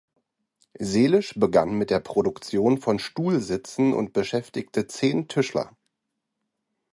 [0.79, 5.77] Seelisch begann mit der Produktion von Stuhlsitzen und beschäftigte zehn Tischler.